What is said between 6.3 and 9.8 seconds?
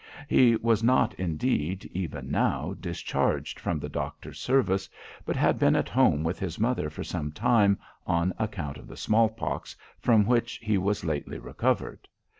his mother for some time, on account of the small pox,